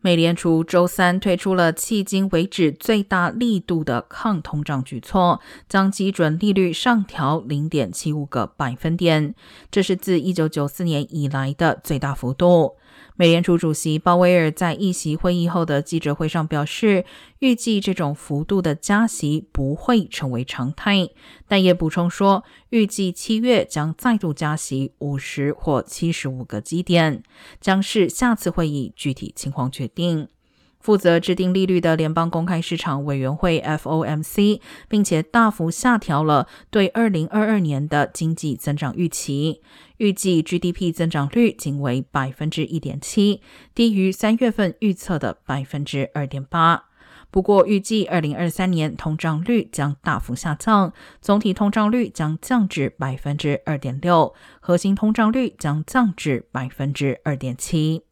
[0.00, 9.34] 美联储周三推出了迄今为止最大力度的抗通胀举措，将基准利率上调零点七五个百分点，
[9.72, 12.76] 这是自一九九四年以来的最大幅度。
[13.16, 17.04] 美联储主席鲍威尔在议席会议后的记者会上表示，
[17.40, 21.10] 预计这种幅度的加息不会成为常态，
[21.48, 27.24] 但也补充说，预计七月将再度加息五十或七十五个基点，
[27.60, 30.28] 将是下次会议具体情况决定。
[30.78, 39.60] 负责制定利率的联邦公开市场委员会 （FOMC） 并且大幅下调了对二零二二年的经济增长预期，
[39.96, 43.42] 预计 GDP 增长率仅为百分之一点七，
[43.74, 46.84] 低于三月份预测的百分之二点八。
[47.32, 58.07] 不过，预计二零二三年通胀率将大幅下降，总体通胀率将降至百分之二点六，核心通胀率将降至百分之二点七。